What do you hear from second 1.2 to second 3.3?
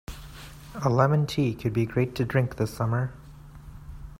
tea could be great to drink this summer.